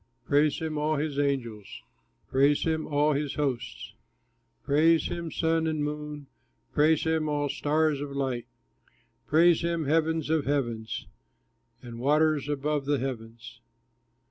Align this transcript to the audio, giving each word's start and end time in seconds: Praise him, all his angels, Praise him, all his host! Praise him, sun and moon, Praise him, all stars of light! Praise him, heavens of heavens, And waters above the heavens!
Praise 0.25 0.57
him, 0.57 0.79
all 0.79 0.95
his 0.95 1.19
angels, 1.19 1.83
Praise 2.27 2.63
him, 2.63 2.87
all 2.87 3.13
his 3.13 3.35
host! 3.35 3.93
Praise 4.63 5.05
him, 5.09 5.29
sun 5.31 5.67
and 5.67 5.83
moon, 5.83 6.25
Praise 6.73 7.03
him, 7.03 7.29
all 7.29 7.49
stars 7.49 8.01
of 8.01 8.09
light! 8.11 8.47
Praise 9.27 9.61
him, 9.61 9.85
heavens 9.85 10.31
of 10.31 10.45
heavens, 10.47 11.05
And 11.83 11.99
waters 11.99 12.49
above 12.49 12.85
the 12.85 12.97
heavens! 12.97 13.61